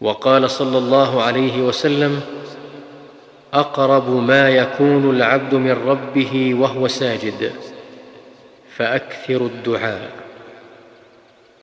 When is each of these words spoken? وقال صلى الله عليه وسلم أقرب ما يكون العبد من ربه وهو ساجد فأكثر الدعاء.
وقال 0.00 0.50
صلى 0.50 0.78
الله 0.78 1.22
عليه 1.22 1.62
وسلم 1.62 2.20
أقرب 3.54 4.10
ما 4.10 4.48
يكون 4.48 5.10
العبد 5.10 5.54
من 5.54 5.72
ربه 5.72 6.54
وهو 6.54 6.88
ساجد 6.88 7.52
فأكثر 8.76 9.36
الدعاء. 9.36 10.25